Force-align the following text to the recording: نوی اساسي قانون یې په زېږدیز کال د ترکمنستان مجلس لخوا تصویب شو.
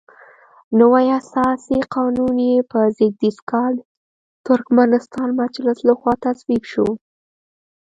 نوی 0.79 1.07
اساسي 1.19 1.79
قانون 1.95 2.35
یې 2.49 2.57
په 2.71 2.79
زېږدیز 2.97 3.37
کال 3.51 3.73
د 3.77 3.83
ترکمنستان 4.47 5.29
مجلس 5.41 5.77
لخوا 5.89 6.13
تصویب 6.25 6.63
شو. 6.71 6.87